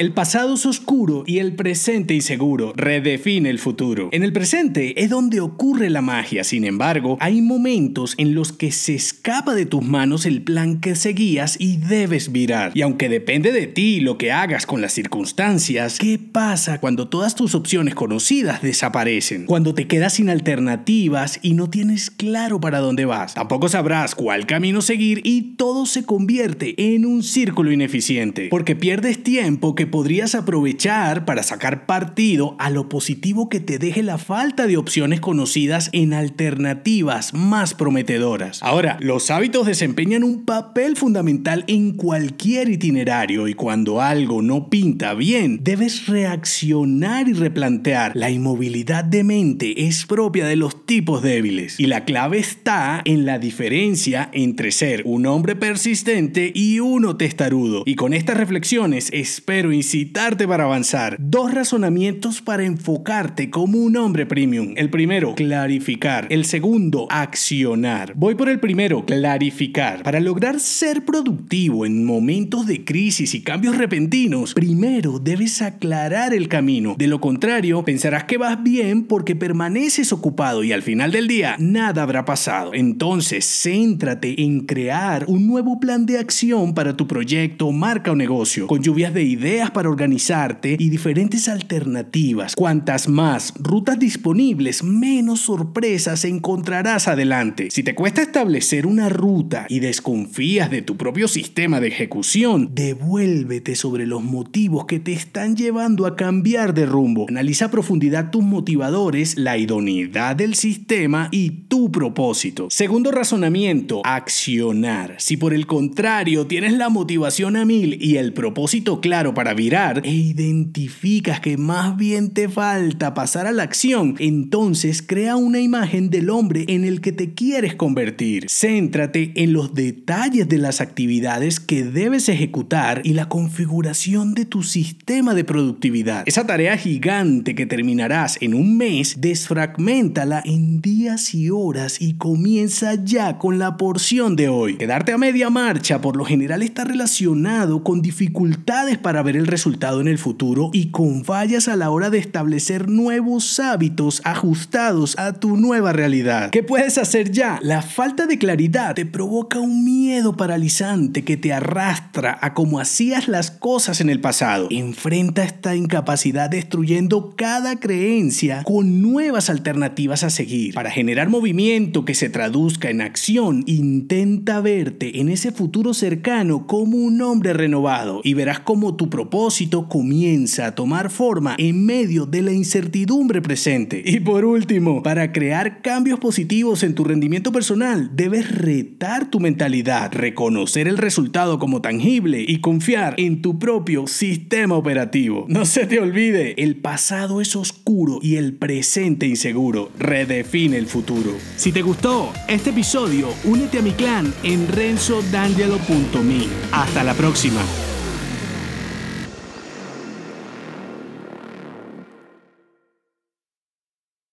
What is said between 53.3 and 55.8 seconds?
diferencia entre ser un hombre